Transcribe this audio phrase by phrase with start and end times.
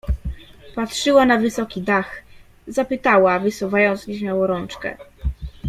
[0.75, 2.23] Patrzyła na wysoki dach,
[2.67, 4.97] zapytała wysuwając nieśmiało rączkę.